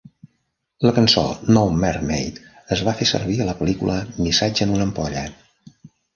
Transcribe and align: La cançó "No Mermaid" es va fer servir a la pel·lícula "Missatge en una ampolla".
La 0.85 0.93
cançó 0.95 1.25
"No 1.57 1.63
Mermaid" 1.83 2.39
es 2.77 2.81
va 2.89 2.95
fer 3.03 3.09
servir 3.11 3.37
a 3.45 3.49
la 3.51 3.57
pel·lícula 3.61 4.01
"Missatge 4.29 4.69
en 4.69 4.75
una 4.79 4.91
ampolla". 4.93 5.25